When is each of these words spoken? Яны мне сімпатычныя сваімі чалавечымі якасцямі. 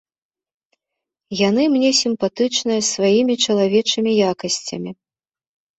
Яны 1.49 1.63
мне 1.75 1.91
сімпатычныя 2.01 2.81
сваімі 2.93 3.33
чалавечымі 3.47 4.11
якасцямі. 4.35 4.91